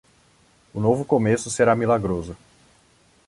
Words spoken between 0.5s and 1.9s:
O novo começo será